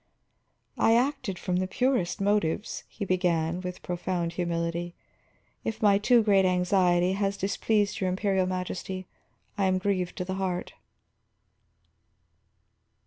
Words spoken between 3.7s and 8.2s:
profound humility. "If my too great anxiety has displeased your